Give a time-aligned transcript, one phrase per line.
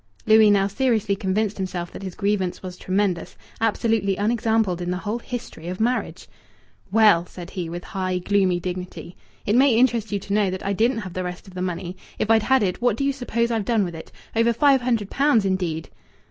[0.25, 5.19] Louis now seriously convinced himself that his grievance was tremendous, absolutely unexampled in the whole
[5.19, 6.27] history of marriage.
[6.91, 10.73] "Well," said he, with high, gloomy dignity, "it may interest you to know that I
[10.73, 11.95] didn't have the rest of the money....
[12.17, 14.11] If I'd had it, what do you suppose I've done with it?...
[14.35, 15.91] Over five hundred pounds, indeed!"